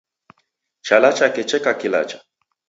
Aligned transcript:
Chala 0.87 1.11
chake 1.17 1.41
cheka 1.49 1.71
kilacha. 1.79 2.17